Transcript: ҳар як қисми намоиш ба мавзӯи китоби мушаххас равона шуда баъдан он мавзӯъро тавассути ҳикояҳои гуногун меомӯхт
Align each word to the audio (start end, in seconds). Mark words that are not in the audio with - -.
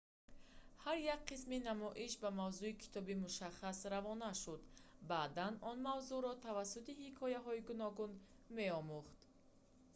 ҳар 0.83 0.97
як 1.15 1.21
қисми 1.31 1.57
намоиш 1.69 2.13
ба 2.23 2.29
мавзӯи 2.41 2.79
китоби 2.83 3.15
мушаххас 3.25 3.77
равона 3.93 4.29
шуда 4.41 4.65
баъдан 5.11 5.53
он 5.69 5.77
мавзӯъро 5.87 6.31
тавассути 6.45 6.91
ҳикояҳои 7.01 7.65
гуногун 7.69 8.11
меомӯхт 8.55 9.17